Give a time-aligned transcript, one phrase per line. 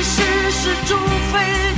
[0.00, 1.69] 隔壁平静的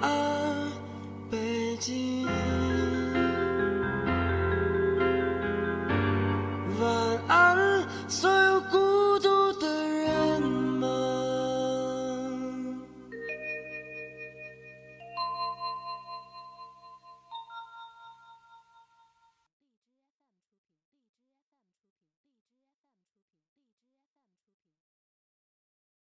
[0.00, 0.72] 安
[1.30, 2.29] 北京